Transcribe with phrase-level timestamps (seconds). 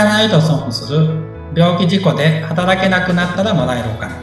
[0.00, 1.08] かないと損する。
[1.54, 4.14] 病気事故で働けなくなったらもらえるお金。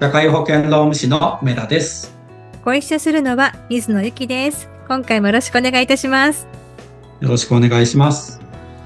[0.00, 2.14] 社会保険労務士の梅田です。
[2.64, 4.68] ご一緒するのは水野ゆきです。
[4.86, 6.46] 今回もよろしくお願いいたします。
[7.20, 8.40] よろしくお願いします。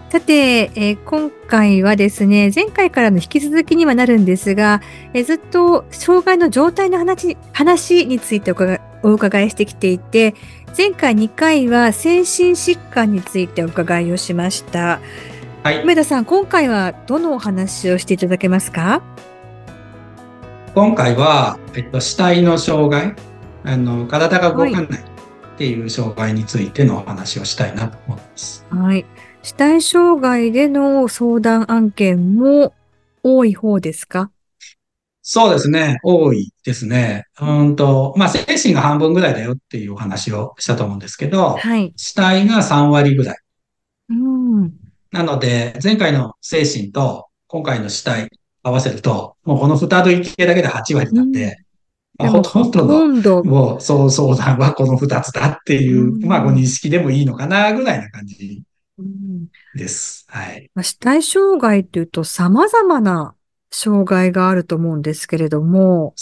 [0.08, 4.80] さて、えー、今回はですね、前回からの引き続きにはなるんですが、
[5.12, 8.52] えー、ずっと障害の状態の話話について
[9.02, 10.34] お伺いしてきていて、
[10.76, 15.00] 前回2回は精神疾患についてお伺いをしました。
[15.62, 15.82] はい。
[15.82, 19.02] 梅田さん、今回はどのお話をしていただけますか？
[20.74, 23.16] 今回は、えっと、死体の障害、
[23.64, 24.86] あの、体が動かないっ
[25.56, 28.64] ていう障害についてのお話をしたいなと思います。
[28.70, 29.04] はい。
[29.42, 32.74] 死体障害での相談案件も
[33.22, 34.30] 多い方ですか？
[35.30, 35.98] そうですね。
[36.02, 37.26] 多いですね。
[37.38, 43.36] うんと、まあ、精神が半分ぐらいだよっていうお話をしたと思うんですけど、はい、死体が3割ぐらい。
[44.08, 44.72] うん、
[45.12, 48.30] なので、前回の精神と今回の死体
[48.62, 51.58] 合わせると、もうこの二類型だけで8割なんで、
[52.20, 58.62] うん、ほとんどの、もう、そう相談はこの2つだっていう、うん、まあ、ご認識でもいいのかな、ぐらいな感じ
[59.74, 60.24] です。
[60.30, 60.70] はい。
[60.82, 63.34] 死体障害っていうと様々な
[63.70, 66.14] 障害があると思うんですけれども。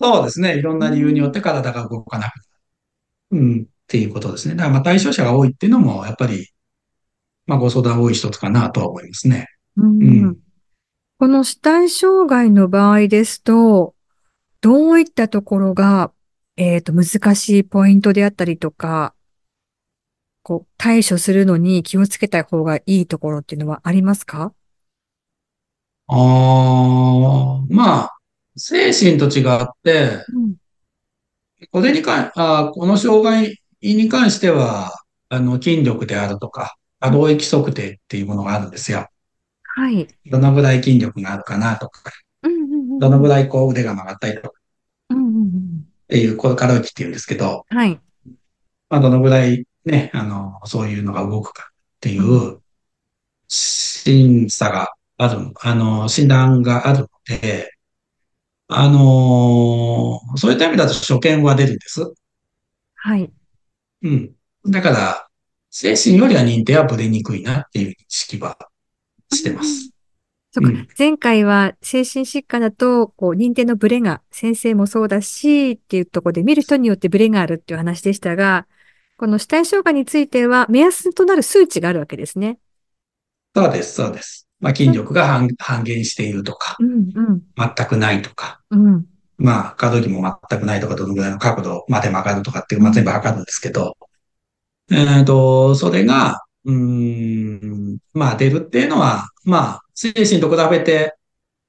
[0.00, 0.56] そうですね。
[0.56, 3.38] いろんな理由によって体が動かなくなる。
[3.38, 4.54] うん、っていうことですね。
[4.54, 6.48] だからまあ対象者が多いっていうのも、やっぱり、
[7.46, 9.48] まあご相談多い一つかなとは思いますね。
[9.76, 10.36] うん、うん、
[11.18, 13.94] この死体障害の場合ですと、
[14.60, 16.12] どういったところが、
[16.56, 19.14] えっ、ー、と、難しいポイントであったりとか、
[20.42, 24.52] こう、対処するのに気をつけた方がいいところっていうのはありますか？
[26.06, 28.16] ああ、まあ、
[28.56, 30.56] 精神と違って、うん、
[31.70, 34.92] これに関、あこの障害に関しては、
[35.28, 39.08] あの、筋力であるとか、可動域測定っていうものがあるんですよ。
[39.62, 40.06] はい。
[40.26, 42.12] どのぐらい筋力があるかなとか、
[43.00, 48.00] どのぐらいこう腕が曲がったりとか、っていう、これ可動域って言うんですけど、はい。
[48.88, 52.60] まあ、どのぐらいね、あの、そういうのが動くかっていう
[53.48, 57.70] 審査がある、あの、診断があるので、
[58.68, 62.12] あの、そういった意味だと所見は出るんです。
[62.94, 63.30] はい。
[64.02, 64.34] うん。
[64.66, 65.28] だから、
[65.70, 68.56] 精神よりは認定はぶれにくいなっていう認識は
[69.32, 69.90] してます。
[70.52, 78.66] そうか、うん、前回は精神疾患だと、こう、認定のブレが、先生もそうだし、っていうところで見る人によってブレがあるっていう話でしたが、
[79.16, 82.58] この死体障害については目安となる数値があるわけですね。
[83.54, 84.43] そうです、そうです。
[84.64, 89.04] まあ、筋力が半半減しているとか、うんうん、全くないとか、うん、
[89.36, 93.94] まあ、可動域も全くないとか、どのぐらいの角度まで曲がるとかっていう、まあ、全部測るんですけど、
[94.90, 101.14] えっ、と、それが、うん、まあ、出るっていうのは、まあ、精神と比べて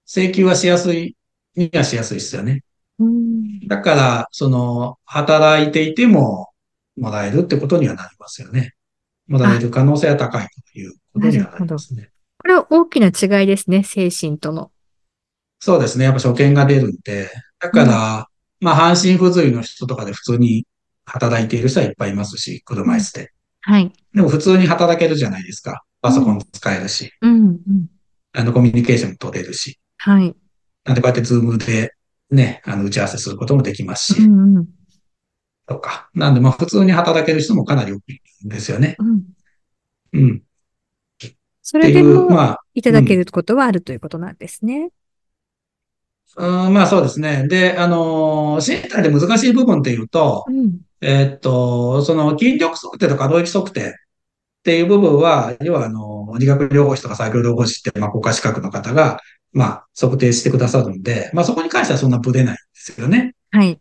[0.07, 1.17] 請求はしやすい
[1.57, 2.63] にはしやすいですよね。
[2.97, 6.47] うん、だから、その、働いていても、
[6.95, 8.71] もらえるってことにはなりますよね。
[9.27, 12.11] もらえる可能性は高いということにはなりますね。
[12.45, 14.69] これは大きな違いですね、精神との。
[15.59, 16.05] そうですね。
[16.05, 17.27] やっぱ所見が出るんで。
[17.59, 18.29] だから、
[18.61, 20.67] うん、まあ、半身不随の人とかで普通に
[21.05, 23.31] 働いている人はいっぱいいますし、車椅子で。
[23.61, 23.91] はい。
[24.13, 25.85] でも普通に働けるじゃないですか。
[26.03, 27.11] パソコン使えるし。
[27.19, 27.33] うん。
[27.33, 27.57] うん、
[28.33, 29.79] あの、コミュニケーション取れるし。
[29.97, 30.35] はい。
[30.83, 31.95] なんでこうやってズームで
[32.29, 34.21] ね、あの、打ち合わせすることもできますし。
[34.21, 34.67] うんうん
[35.65, 36.11] とか。
[36.13, 38.97] なんで、まあ、普通に働ける人もかなり多いんですよね。
[38.99, 39.23] うん。
[40.13, 40.43] うん。
[41.67, 44.91] それでも、まあ、いただけることはあるということなんですね。
[46.37, 47.47] うん、まあそうですね。
[47.47, 53.91] で、あの、身体で難しい部分っていうと、うん、えー、っと、その筋力測定と可動域測定っ
[54.61, 59.19] ていう部分は、要はあの、理学療法士とか作業療法士って、まあ国家資格の方が、
[59.51, 63.33] まあ測定してくださるんで、まあそこに関してはそんなブレないんですよね。
[63.49, 63.79] はい。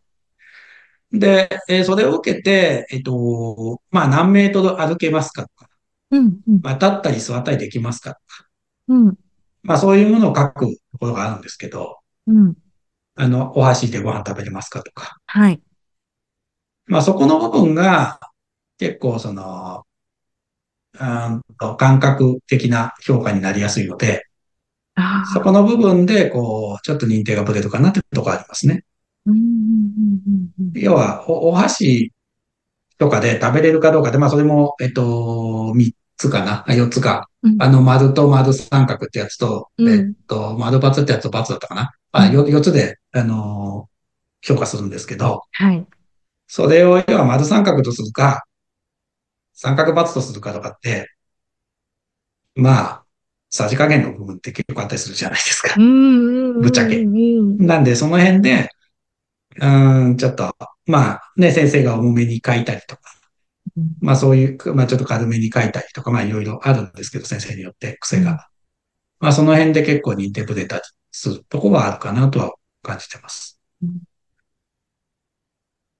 [1.12, 5.68] で、えー、それを受けて、えっ、と、まあ、何メートル歩けますかとか、
[6.14, 8.48] うんうん、まあ、立ったり座ったりできますかとか、
[8.88, 9.14] うん、
[9.62, 12.54] まあ、そういうものを書くところがあるんですけど、うん、
[13.16, 15.60] あの、お箸でご飯食べれますかとか、はい。
[16.86, 18.20] まあ、そこの部分が、
[18.78, 19.84] 結構、その、
[21.00, 24.26] うんと感覚的な評価になりやすいので、
[25.32, 28.84] そこの部分で、こう、ちょっと認定がぶれるかなってところありますね。
[30.74, 32.12] 要はお、お箸
[32.98, 35.92] とかで食べれるかどうかで、まあ、それも、えっと、3
[36.24, 37.28] つかな ?4 つか。
[37.42, 45.86] うん、あの、丸と丸三角ってやつと、うん、えっと、丸×ってやつと×だったかな、うん、あ 4, 4つで、あのー、評価するんですけど、はい。
[46.46, 48.44] それを要は丸三角とするか、
[49.52, 51.10] 三角バツとするかとかって、
[52.54, 53.04] まあ、
[53.50, 55.74] さじ加減の部分って結構あったりするじゃないですか。
[55.76, 57.04] ぶっちゃけ。
[57.04, 58.68] なんで、その辺で、
[59.60, 60.54] うん、ちょっと、
[60.86, 63.02] まあね、先生が重めに書いたりとか、
[64.00, 68.48] まあそういう、まあちょっと軽めに書いたりとか、まあいろいろあるんですけど、先生によって癖が。
[69.20, 73.60] まあその辺で結構似てくれたりするところはあるかなとは感じてます。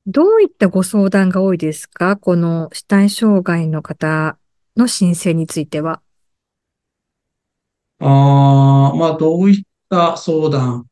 [0.07, 2.17] どういったご相談が多いですか？
[2.17, 4.37] この死体障害の方
[4.77, 6.03] の申請については。
[8.01, 10.87] ああ、まあどういった相談？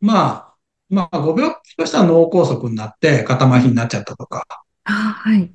[0.00, 0.54] まあ、
[0.88, 4.44] まあご病気としては脳梗塞になって肩麻痺になっちゃったとか。
[4.84, 5.50] あはい。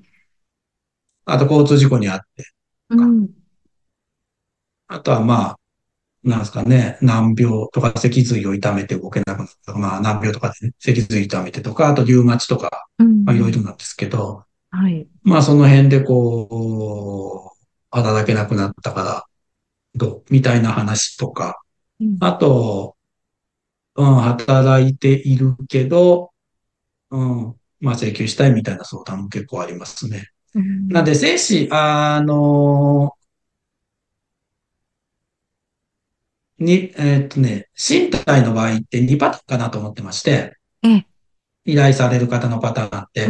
[1.25, 2.45] あと交通事故にあって。
[2.89, 3.29] うん。
[4.87, 5.59] あとはまあ、
[6.23, 12.87] なんですかね、難病とか脊髄を痛めて動けなくなったとか、まあ難病とかでね、脊髄痛めてとか、あとリウマチとか、
[13.25, 15.07] まあいろいろなんですけど、はい。
[15.23, 19.25] まあその辺でこう、働けなくなったから、
[19.95, 21.61] どうみたいな話とか、
[21.99, 22.95] うん、あと、
[23.95, 26.31] うん、働いているけど、
[27.09, 30.27] うん、まあ請求したいみたいな相談も結構ありますね。
[30.55, 33.13] うん、なんで、精子、あの、
[36.59, 40.57] に、えー、っとね、身体の場合って2パターンかなと思ってまして、
[41.65, 43.29] 依頼される方のパターンって、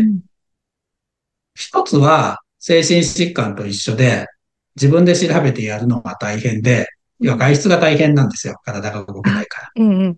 [1.55, 4.27] 一、つは精神疾患と一緒で、
[4.75, 6.87] 自分で調べてやるのが大変で、
[7.19, 8.59] 要は外出が大変なんですよ。
[8.63, 9.71] 体が動けないから。
[9.75, 10.17] うん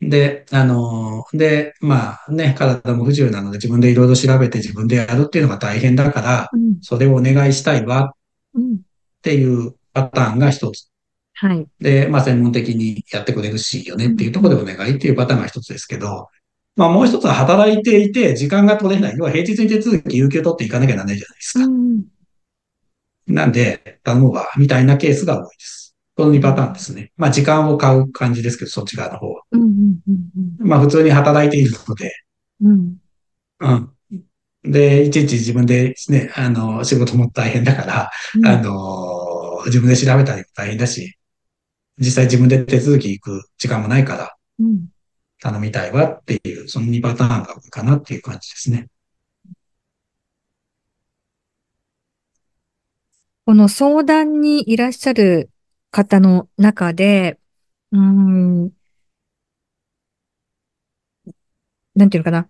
[0.00, 8.14] で、あの、で、まあね、体も不自由なので自分でいろいろ調べて自分でやるっていうのが大変だから、うん、それをお願いしたいわ
[8.56, 8.80] っ
[9.22, 10.88] ていうパターンが一つ。
[11.34, 11.66] はい。
[11.80, 16.28] で、まあ専門的にやってくれるしよねっていうところでお願いっていうパターンが一つですけど、
[16.76, 19.16] まあもう一つは働いていて時間が取れない。
[19.16, 21.64] 要は平日に手続き、有給取っていかなきゃならないじゃないですか。
[21.64, 22.04] うん、
[23.26, 25.96] なんで、頼むわ、みたいなケースが多いです。
[26.16, 27.12] この2パターンですね。
[27.16, 29.37] まあ時間を買う感じですけど、そっち側の方は。
[29.88, 30.00] うん
[30.36, 32.12] うんうん、まあ普通に働いているので、
[32.62, 32.96] うん。
[33.60, 33.92] うん。
[34.62, 41.16] で、いちいち自分でね、あの、仕事も大変だから、うん、あの、自分で調べたりも大変だし、
[41.98, 44.36] 実際自分で手続き行く時間もないから、
[45.40, 48.88] 頼みたいわっていう、その2パターンが多いかなっていう感じですね。
[53.46, 55.50] この相談にいらっしゃる
[55.90, 57.38] 方の中で、
[57.92, 58.70] うん、
[61.98, 62.48] なんていうのかな。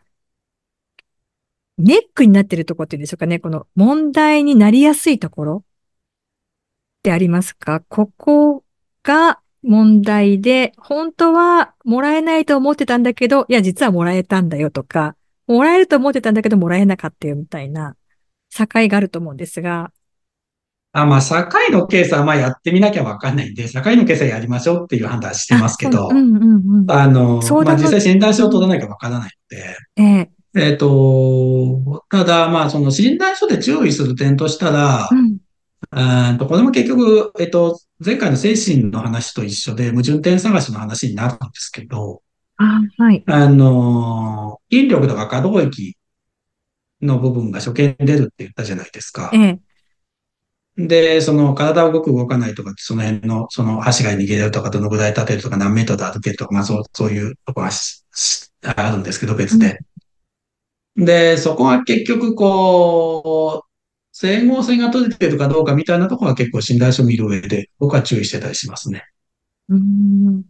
[1.79, 3.39] ネックになってるとこっていうんでしょうかね。
[3.39, 7.81] この問題になりやすいところってありますか？
[7.89, 8.65] ここ
[9.03, 15.17] が問題で、本当はもらえないと思ってたんだけど、いや、実はもらえたんだよとか、
[15.47, 17.97] もらえると思ってたんだけど、もらえなかったよみたいな
[18.51, 19.93] 境があると思うんですが。
[21.03, 26.45] あ、まあ、境のケースはまあやってみなきゃわかんないんで、境のケースはやりましょうっていう判断してますけど、あ,、うんうん
[26.81, 35.39] うん、あの、まあ実際診断書を取らないかわからないので、えええっ、ー、と、ただ、まあ、その診断書で注意する点としたら、うん
[36.39, 42.23] とこれも結局、えっと、前回の精神の話と一緒で矛盾点探しの話になるんですけど、
[42.57, 43.23] あはい。
[43.27, 45.97] あの、引力とか可動域
[47.01, 49.31] の部分が初見出るって言ったじゃないですか。
[49.33, 49.61] ええ。
[50.79, 57.71] で、その体を動く動かないとか、その辺の、その足が逃げるとか、どのぐらい立てるとか、何メートル歩けるとか、まあそう、そういうとこが
[58.77, 59.81] あるんですけど、別で。
[60.97, 63.69] うん、で、そこは結局こう、
[64.13, 69.05] 整合性が取れてるかどうかみたいなところは結構診断書見る上で僕は注意してたりしますね。
[69.69, 70.45] うん。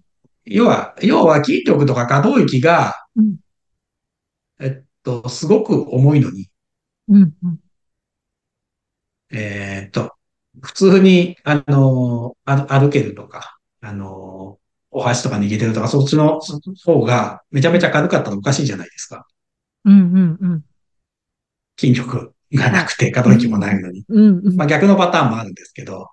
[0.45, 3.37] 要は、要は筋力とか可動域が、うん、
[4.61, 6.49] えっと、すごく重いのに、
[7.09, 7.61] うんうん、
[9.31, 10.18] えっと、
[10.63, 14.59] 普通に、あの、歩けるとか、あの、
[14.91, 16.41] お箸とか握れるとか、そっちの
[16.85, 19.27] 方がめちゃめちゃ軽かったらおかしいじゃないですか。
[19.85, 20.65] うんうんうん。
[21.79, 24.05] 筋力がなくて、可動域もないのに。
[24.57, 26.09] まあ逆のパターンもあるんですけど、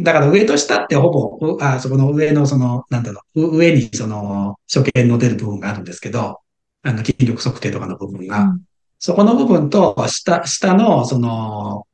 [0.00, 6.38] だから上と下ってほぼ、あそこの上のその、なんだろう、上にその、初見の出る部分があるんですけど、
[6.82, 8.60] あの、筋力測定とかの部分が、うん、
[9.00, 11.87] そこの部分と、下、下の、その、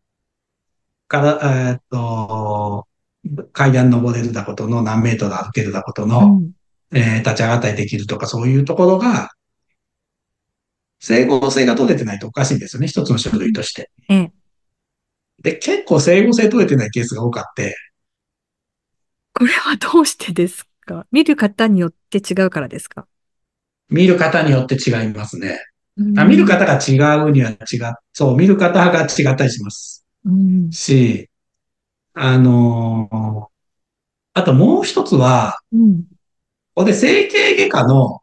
[1.21, 2.87] から、えー、っと、
[3.53, 6.51] 階段登れるだことの何メートル歩けるだことの、うん、
[6.93, 9.31] えー、立ち上がったりできるとかそういうところが、
[11.01, 12.89] 整合性が取れてないとおかしいんですよね。
[12.89, 13.91] 一つの書類として。
[14.09, 14.33] うん、
[15.43, 17.77] で、結構整合性取れてないケースが多かって。
[19.35, 21.07] これはどうしてですか？
[21.11, 23.07] 見る方によって違うからですか？
[23.91, 25.59] 見る方によって違いますね。
[26.17, 27.59] あ見る方が違うには違う。
[28.13, 30.04] そう、見る方が違ったりします。
[30.25, 31.31] うん、し、
[32.15, 33.49] あのー、
[34.35, 36.05] あともう一つは、うん、
[36.75, 38.21] ここで整形外科の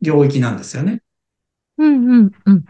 [0.00, 1.02] 領域なんですよね。
[1.78, 2.64] うん、うん、うん。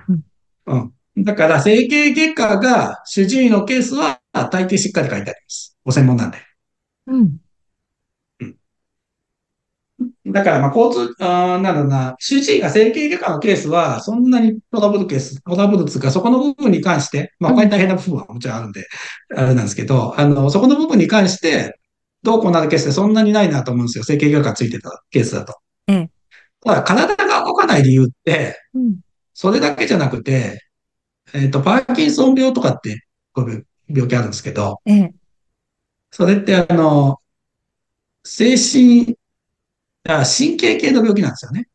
[0.66, 1.24] うん。
[1.24, 5.76] だから、整形外科が主治医のケースは大抵しっかり書いてあります。
[5.84, 6.38] ご専門なんで。
[7.06, 7.38] うん。
[10.26, 18.86] だから、まあ、交通、あなんだな、主治医が整形外科のケースは、そんなにトラブルケース、トラブルつうか、そこの部分に関して、まあ、他に大変な部分はもちろんあるんで、
[19.34, 21.76] あれなんですけど、あの、そこの部分に関して、
[22.22, 24.04] どうこうなるケースってそんなにないなと思うんですよ。
[24.04, 25.56] 整形外科ついてたケースだと。
[25.88, 26.10] ええ。
[26.64, 29.00] ただ、体が動かない理由って、うん、
[29.34, 30.60] それだけじゃなくて、
[31.34, 35.14] えっ、ー、と、パーキンソン病とかって、こういう病気あるんですけど、ええ。
[36.12, 37.18] それってあの、
[38.24, 39.16] 精神
[40.04, 41.68] だ神経系の病気なんですよね。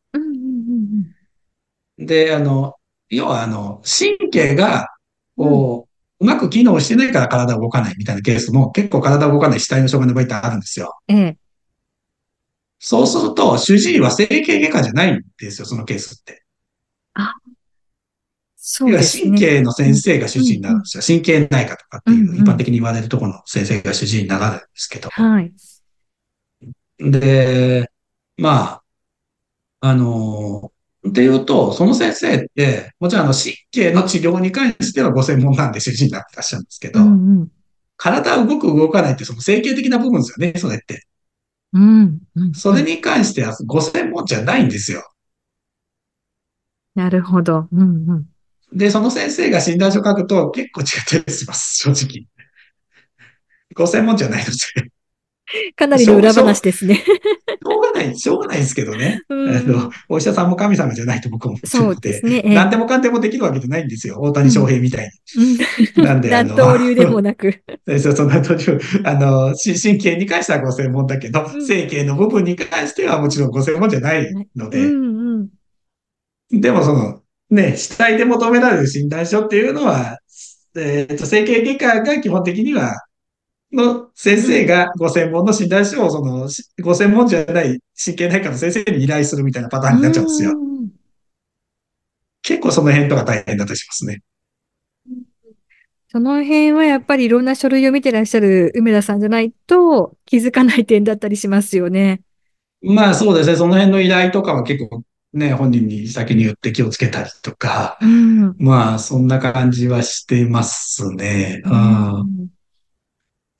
[1.98, 2.74] で、あの、
[3.08, 4.88] 要はあの、神経が、
[5.36, 5.88] こ
[6.20, 10.98] う、うまく機能してないから体動かないみたいなケースも結構体動かない死体の障害の場合ってあるんですよ。
[11.08, 11.38] ええ。
[12.78, 16.44] そうすると、主治医は整形外科じゃないんですよ、そのケースって。
[17.14, 17.34] あ、
[18.56, 19.24] そうですね。
[19.24, 21.02] 神経の先生が主治医になるんですよ。
[21.04, 25.08] 神経内科とかっていう、一般的に言われるところの先生が主治医になるんですけど。
[25.10, 25.52] はい。
[26.98, 27.90] で、
[28.38, 28.82] まあ、
[29.80, 37.10] あのー、っていうと、その先生って、もちろんあの神経の治療に関してはご専門なんで主治医になってらっしゃるんですけど、うんう
[37.44, 37.48] ん、
[37.96, 41.04] 体動く動かないってその整形的な部分ですよね、それって。
[41.72, 45.02] うん、うん、それに関してはご専門じゃないんですよ。
[46.94, 47.68] なるほど。
[47.72, 48.26] うんうん、
[48.72, 50.86] で、その先生が診断書書くと結構違っ
[51.22, 52.26] たりします、正直。
[53.74, 54.90] ご専門じゃないので。
[55.76, 56.96] かなりの裏話ですね。
[56.96, 59.22] しょうがない、しょうがないですけどね。
[59.28, 64.18] うん、あのお医者さんも神様じゃないと僕も思ってね、えー、何でもかんでもできるわけじゃないんですよ。
[64.20, 65.58] 大谷翔平みたいに。
[65.96, 67.62] うん、なんで、あの、刀流でもなく。
[67.86, 68.78] そうそう、納豆流。
[69.04, 74.84] あの、神経に関してはご専門だけど、うん、整形の部分に関してはもちろんご専門じゃないので。
[74.84, 75.48] うん
[76.52, 80.18] うん、でもその、ね、死体で求められる診断書っていうのは、
[80.76, 82.94] えっ、ー、と、整形外科が基本的には
[83.72, 86.48] の先生がご専門の診断書を、その、
[86.82, 90.54] ご専門じゃない神経内科の先生に依頼するみたいなパターンになっちゃうんですよ。
[92.42, 94.22] 結構その辺とか大変だったりしますね。
[96.10, 102.22] その辺はやっぱりいろんな書類を見てらっしゃる梅田さんじゃないと気づかない点だったりしますよね。
[102.80, 103.56] まあそうですね。
[103.56, 105.02] その辺の依頼とかは結構
[105.34, 111.60] ね、本人に先に言って気をつけたりとか、うん、まあそんな感じはしてますね。
[111.66, 112.48] うん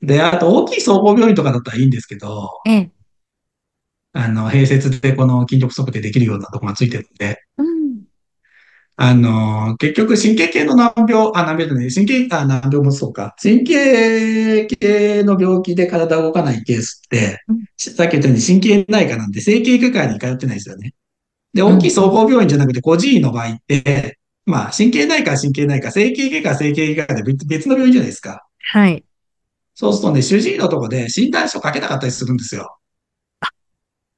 [0.02, 2.90] で、あと大きい総合病院とかだったらいいんですけど、ええ、
[4.12, 8.02] あの、併設でこの筋力測定できるようなとこがついてるんで、うん、
[8.96, 20.94] あの、結局神経系の難病、あ、難病じゃない、神経、あ、難病もそうか、神経系の病気で体動かないケースって、うん、さっき言ったように神経内科なんで整形外科に通ってないですよね。
[21.54, 28.46] で、大きい総合病院じゃなくて、個人医の場合って、まあ、神経内科は神経内科、整形外科は整形外科で別の病院じゃないですか。
[28.72, 29.04] はい。
[29.80, 32.78] そうするとね、主治医のとこで診断書書けなかったりするんですよ。
[33.38, 33.46] あ、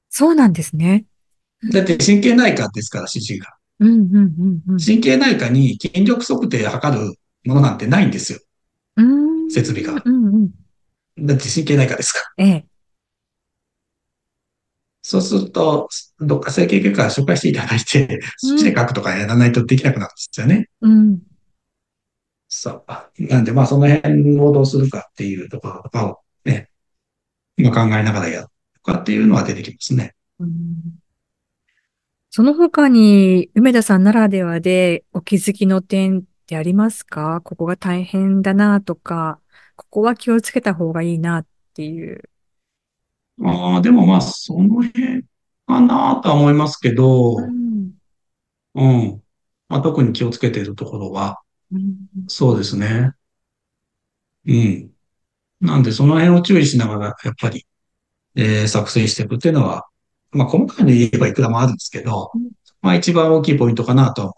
[0.08, 1.04] そうなんですね。
[1.70, 3.48] だって神経内科ですから、主治医が。
[3.78, 7.14] うんうんうんうん、神経内科に筋力測定測る
[7.44, 8.38] ものなんてないんですよ。
[8.96, 10.50] うん設備が、うんうん。
[11.26, 12.46] だって神経内科ですから。
[12.46, 12.66] ええ。
[15.02, 15.90] そうすると、
[16.20, 20.70] どっか整形外科紹介していただいて、そっちで書くとかやらないとできなくなるんですよね。
[20.80, 21.18] うん。
[22.52, 22.84] そ
[23.18, 23.26] う。
[23.28, 26.68] なんで、まあ、その辺をどうするかっていうところとかをね、
[27.56, 30.16] 今考えながらやるとかっていうのは出てきますね。
[30.40, 30.50] うん、
[32.30, 37.40] その他に、梅田さんならではでお気づきの点ってありますか？
[37.44, 39.38] ここが大変だなとか、
[39.76, 42.28] ここは気をつけた方がいいなっていう。
[43.44, 45.22] ああ、でもまあ、その辺
[45.68, 47.92] かなとは思いますけど、うん。
[48.74, 49.22] うん。
[49.68, 51.40] まあ、特に気をつけているところは、
[52.28, 53.12] そうですね。
[54.46, 54.90] うん。
[55.60, 57.66] なんで、その辺を注意しながら、やっぱり、
[58.34, 59.86] えー、作成していくっていうのは、
[60.32, 62.30] まあ、細かいの言えばいくらもあるんですけど、
[62.82, 64.34] まあ、一番大きいポイントかなと。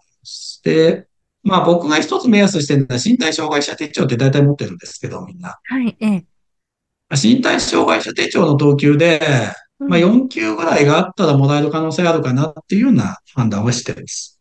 [0.63, 1.07] で、
[1.43, 5.59] まあ、僕が一つ目安してるのは、身体障害者手帳って大体持ってるんですけど、みんな。
[5.63, 6.25] はい、ええ。
[7.11, 9.21] 身体障害者手帳の等級で、
[9.79, 14.39] まあ、4級ぐらいがあったらもらえる可能性あるかなっていうような判断をしてます。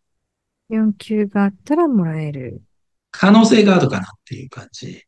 [0.70, 2.62] 4級があったらもらえる。
[3.12, 5.04] 可能性があるかなっていう感じ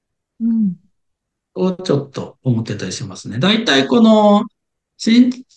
[1.55, 3.39] をちょっと思ってたりしますね。
[3.39, 4.45] 大体この、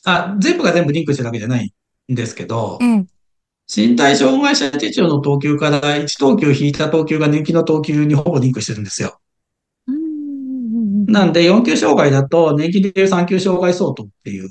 [0.05, 1.71] あ全部が全部リンクしてるわけじゃない
[2.11, 2.79] んですけど、
[3.73, 9.19] 身体障害者手帳の等級から1等級引いた等級が年金の等級にほぼリンクしてるんですよ。
[9.85, 14.49] なんで、4級障害だと年金でいう3級障害相当っていう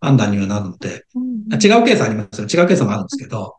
[0.00, 1.04] 判断にはなるので、
[1.52, 2.46] 違うケースありますよ。
[2.46, 3.57] 違うケースもあるんですけど、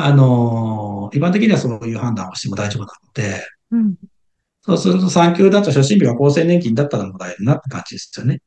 [0.00, 3.94] あのー、一般的にはそういう判断をしても大丈夫なので、うん、
[4.62, 8.40] そうすると3級だと初診日は厚生年金だったらもらえるなって感じですよね。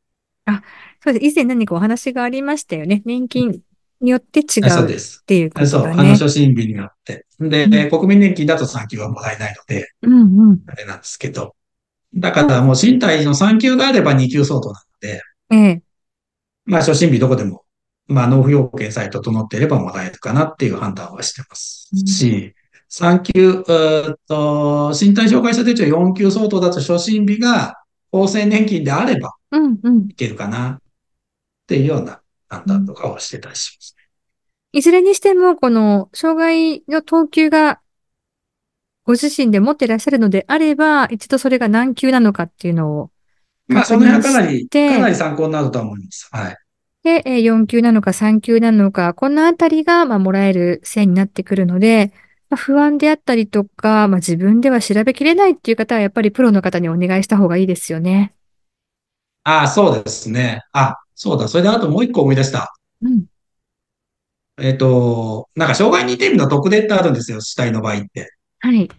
[0.46, 0.64] あ、
[1.04, 1.26] そうです。
[1.26, 3.02] 以前何かお話がありましたよね。
[3.04, 3.60] 年金
[4.00, 5.68] によって違うっていうことだね。
[5.68, 7.26] そう、あの初診日によって。
[7.42, 11.56] で、うん、国民年金だと3級はもらえないので、うんうん、あれなんですけど。
[12.16, 15.84] だからもう身体の3級があれば2級相当なので、ええ、
[16.64, 17.64] まあ初診日どこでも
[18.12, 22.54] まあ、納付要件さえ整っていればもらえるかなっていう判断はしてますし、
[22.90, 27.78] 3級、えっと、身体障害者手帳4級相当だと初診日が
[28.12, 29.34] 厚生年金であれば、
[30.10, 30.82] いけるかなっ
[31.68, 34.04] ていうような判断とかをしてたりします、ね、
[34.74, 37.80] いずれにしても、この障害の等級が
[39.06, 43.12] ご自身で持っていらっしゃるのであれば、一度それが何級なのかっていうのを
[43.72, 46.28] まあ、その辺はかなり、かなり参考になると思います。
[46.32, 46.58] はい。
[47.04, 52.14] で、4級なのか3級なのか、このあたりが、まあ、もらえる線になってくるので、
[52.50, 58.34] まあ、不安であったりとか、まあ、自分では調べきれないっていう方は、やっぱりプロの方にお願いした方がいいですよね。
[59.44, 60.62] ああ、そうですね。
[60.74, 61.48] あ、そうだ。
[61.48, 62.72] それであともう一個思い出した。
[63.02, 63.26] うん。
[64.60, 68.30] えっ、と、なんか、障害認定日の特例ってあるんですよ、死体の場合って。
[68.60, 68.90] はい。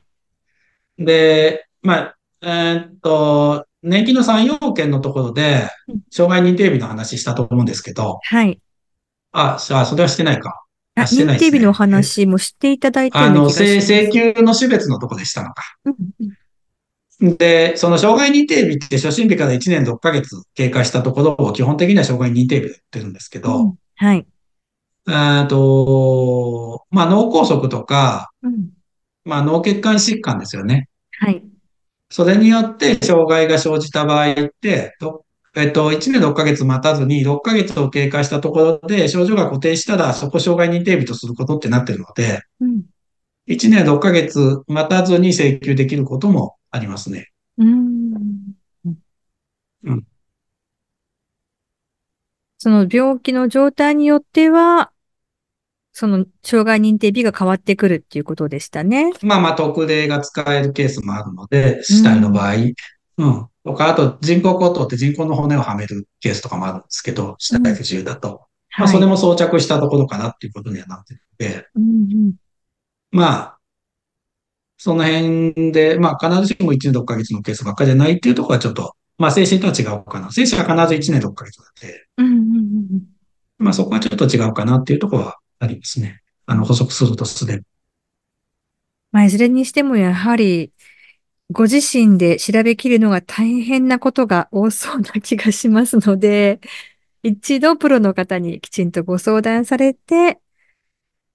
[0.98, 5.68] で、まあ、えっ、と、年金の3要件のところで、
[6.10, 8.20] 障害認定日の話したと思うんですけど。
[8.22, 8.60] はい。
[9.32, 10.64] あ、さあ、それはしてないか。
[10.94, 11.46] あ、してないね。
[11.46, 15.62] 認定日の話もしていただいてあの、請求の種別のとこでしたのか。
[17.20, 24.26] で、その障害認定日って初診日から1年6ヶ月経過したところを基本的には障害認定日で言ってるんですけど、うん、はい。
[25.08, 28.70] えっと、まあ、脳梗塞とか、うん、
[29.24, 30.88] まあ、脳血管疾患ですよね。
[31.18, 31.42] はい。
[32.12, 34.94] それによって障害が生じた場合って、
[35.56, 42.82] えっと、1年6ヶ月待たずに6ヶ月を経過したところで症状が固定したらそこ障害認定日とすることってなってるので、うん、
[43.48, 47.32] 1年6ヶ月待たずに請求できることもありますね。
[47.56, 48.12] うん。
[49.84, 50.06] うん。
[52.58, 54.92] その病気の状態によっては、
[55.92, 59.12] その、障害認定日が変わってくるっていうことでしたね。
[59.22, 62.54] まあまあ、特例が使えるケースもあるので、死体の場合。
[62.54, 62.74] うん。
[63.18, 68.28] うん、とか、あと人工骨頭って人工の骨をはめるケースとかもあるんですけど、死体不自由だと。
[68.28, 71.86] うん、まあ、それも装着したところかなっていうことにはなってるので、うんう
[72.30, 72.34] ん、
[73.10, 73.58] まあ、
[74.78, 80.32] その辺で、まあ、必ずしも1年6ヶ月のケースばっかりじゃないっていうところはちょっと、まあ、精神とは違うかな。
[80.32, 82.36] 精神は必ず1年6ヶ月なんで、うんうんう
[82.96, 83.02] ん、
[83.58, 86.22] まあ、そこはちょっと違うかなっていうところはありますね。
[86.46, 87.62] あの、補足するとすで
[89.12, 90.72] まあ、いずれにしてもやはり、
[91.52, 96.60] ご自身で調べきるのが大変なことが多そうな気がしますので、
[97.22, 100.40] 一度プロの方にきちんとご相談されて、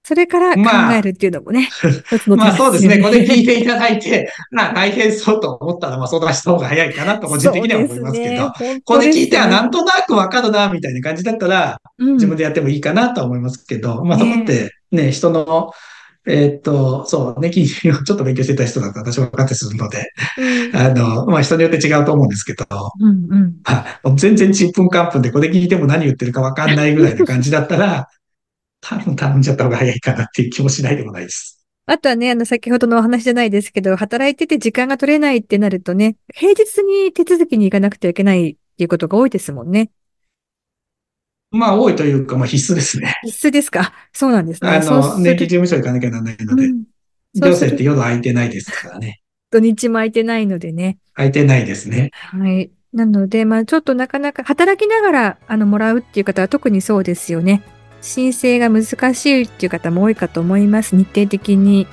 [0.07, 0.61] それから考
[0.93, 1.67] えるっていうのもね。
[2.27, 2.99] まあ、まあそうですね。
[2.99, 15.71] これ聞いていただいて、 まあ大変そうと思ったら、まあ相談した方が早いかなと個人的には思いますけど、ね、これ聞いてはなんとなくわかるな、みたいな感じだったら、自分でやってもいいかなと思いますけど、うん、まあそこってね、人の、
[16.25, 22.65] えー、っと、そうね、金融をちょっと勉強してた人だと私は分かってするので、うん、あの、まあ人によって違うと思うんですけど、
[22.97, 23.59] うん
[24.05, 28.07] うん、全然ちんぷんかんぷんでこれ聞いても何言ってるか分かんないぐらいな感じだったら、
[28.89, 31.65] 多分頼んじゃった方が早いかなっていう気もしないでもないです。
[31.85, 39.89] あとはね、あの、先ほどのお話じゃないですけど、働いてて時間が取れないってなるとね、平日に手続きに行かなくてはいけないっていうことが多いですもんね。
[41.51, 43.15] まあ、多いというか、まあ、必須ですね。
[43.23, 43.93] 必須ですか？
[44.11, 44.69] そうなんですね。
[44.69, 46.83] あの、年金事務所行かなきゃならないので、うん、
[47.35, 49.21] 行政って夜空いてないですからね。
[49.49, 50.97] 土日も空いてないのでね。
[51.13, 52.11] 空いてないですね。
[52.13, 52.69] はい。
[52.91, 57.63] なので、まあ、ちょっとなかなか、働きながら、あの、もらうっていう方は特にそうですよね。
[58.01, 60.95] 申請が難しいっていう方も多いかと思います。
[60.95, 61.87] 日程的に。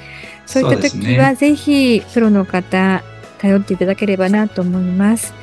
[0.47, 3.03] そういった時は、ぜひ、プロの方、
[3.39, 5.35] 頼っていただければなと思います。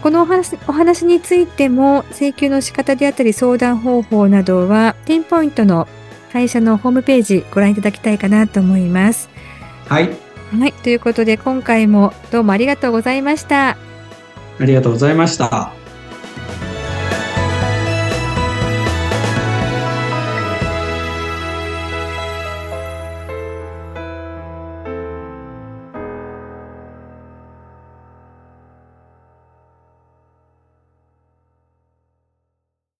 [0.00, 5.86] このお話お話についても、請求の仕方であったり相談方法などは、テンポイントの
[6.32, 9.28] 会社のホームページご覧いただきたいかなと思います。
[9.86, 10.08] はい。
[10.58, 10.72] はい。
[10.72, 13.76] ということで、今回もどうもありがとうございました。
[14.60, 15.81] ありがとうございました。